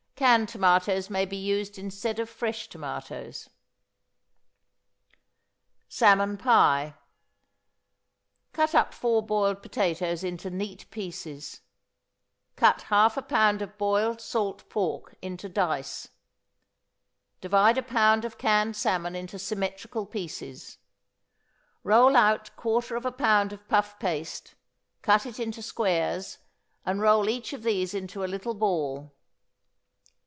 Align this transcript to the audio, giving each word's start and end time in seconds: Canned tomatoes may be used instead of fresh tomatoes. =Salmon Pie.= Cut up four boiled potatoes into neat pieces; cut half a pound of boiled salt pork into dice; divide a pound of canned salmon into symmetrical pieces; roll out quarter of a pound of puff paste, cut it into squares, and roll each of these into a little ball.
Canned 0.21 0.49
tomatoes 0.49 1.09
may 1.09 1.25
be 1.25 1.35
used 1.35 1.79
instead 1.79 2.19
of 2.19 2.29
fresh 2.29 2.69
tomatoes. 2.69 3.49
=Salmon 5.89 6.37
Pie.= 6.37 6.93
Cut 8.53 8.75
up 8.75 8.93
four 8.93 9.25
boiled 9.25 9.63
potatoes 9.63 10.23
into 10.23 10.51
neat 10.51 10.87
pieces; 10.91 11.61
cut 12.55 12.83
half 12.83 13.17
a 13.17 13.23
pound 13.23 13.63
of 13.63 13.79
boiled 13.79 14.21
salt 14.21 14.69
pork 14.69 15.15
into 15.23 15.49
dice; 15.49 16.09
divide 17.41 17.79
a 17.79 17.81
pound 17.81 18.23
of 18.23 18.37
canned 18.37 18.75
salmon 18.75 19.15
into 19.15 19.39
symmetrical 19.39 20.05
pieces; 20.05 20.77
roll 21.81 22.15
out 22.15 22.55
quarter 22.55 22.95
of 22.95 23.07
a 23.07 23.11
pound 23.11 23.51
of 23.53 23.67
puff 23.67 23.97
paste, 23.97 24.53
cut 25.01 25.25
it 25.25 25.39
into 25.39 25.63
squares, 25.63 26.37
and 26.85 27.01
roll 27.01 27.27
each 27.27 27.53
of 27.53 27.63
these 27.63 27.95
into 27.95 28.23
a 28.23 28.29
little 28.29 28.53
ball. 28.53 29.11